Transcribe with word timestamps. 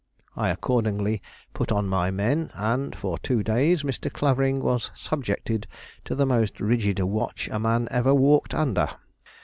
I 0.35 0.49
accordingly 0.49 1.21
put 1.53 1.71
on 1.71 1.85
my 1.85 2.09
men, 2.09 2.49
and 2.55 2.95
for 2.95 3.19
two 3.19 3.43
days 3.43 3.83
Mr. 3.83 4.11
Clavering 4.11 4.59
was 4.59 4.89
subjected 4.95 5.67
to 6.05 6.15
the 6.15 6.25
most 6.25 6.59
rigid 6.59 6.97
watch 7.01 7.47
a 7.51 7.59
man 7.59 7.87
ever 7.91 8.11
walked 8.11 8.55
under. 8.55 8.89